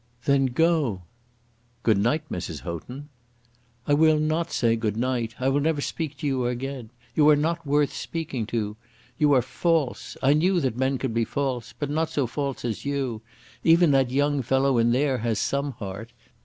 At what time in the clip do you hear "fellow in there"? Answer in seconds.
14.41-15.19